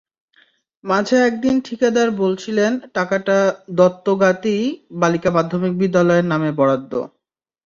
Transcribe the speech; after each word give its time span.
মাঝে 0.83 1.15
একদিন 1.21 1.55
ঠিকাদার 1.67 2.07
বলছিলেন 2.21 2.71
টাকাটা 2.93 3.37
দত্তগাতী 3.77 4.57
বালিকা 4.99 5.29
মাধ্যমিক 5.37 5.73
বিদ্যালয়ের 5.81 6.25
নামে 6.31 6.49
বরাদ্দ। 6.59 6.93